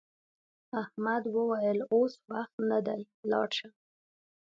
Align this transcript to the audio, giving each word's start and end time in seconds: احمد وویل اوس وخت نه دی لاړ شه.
احمد 0.81 1.23
وویل 1.35 1.79
اوس 1.93 2.13
وخت 2.31 2.55
نه 2.69 2.79
دی 2.85 3.01
لاړ 3.31 3.49
شه. 3.57 3.69